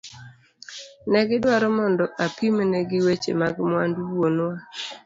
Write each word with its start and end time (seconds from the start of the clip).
Negi 1.11 1.35
dwaro 1.43 1.67
mondo 1.77 2.03
apimne 2.25 2.77
gi 2.89 2.99
weche 3.05 3.31
mag 3.41 3.55
mwandu 3.69 3.99
wuonwa. 4.11 4.53